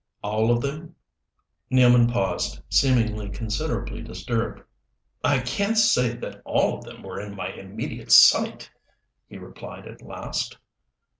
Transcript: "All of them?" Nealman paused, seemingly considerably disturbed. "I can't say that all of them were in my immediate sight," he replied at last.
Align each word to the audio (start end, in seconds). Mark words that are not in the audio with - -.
"All 0.23 0.49
of 0.49 0.61
them?" 0.63 0.95
Nealman 1.71 2.11
paused, 2.11 2.59
seemingly 2.69 3.29
considerably 3.29 4.01
disturbed. 4.01 4.63
"I 5.23 5.41
can't 5.41 5.77
say 5.77 6.15
that 6.15 6.41
all 6.43 6.79
of 6.79 6.83
them 6.85 7.03
were 7.03 7.19
in 7.21 7.35
my 7.35 7.49
immediate 7.49 8.11
sight," 8.11 8.71
he 9.29 9.37
replied 9.37 9.85
at 9.87 10.01
last. 10.01 10.57